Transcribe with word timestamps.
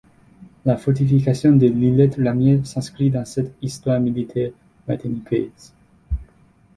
La 0.65 0.77
fortification 0.77 1.55
de 1.55 1.67
l’îlet 1.67 2.09
Ramiers 2.17 2.65
s’inscrit 2.65 3.11
dans 3.11 3.23
cette 3.23 3.53
histoire 3.61 3.99
militaire 3.99 4.51
martiniquaise. 4.87 5.75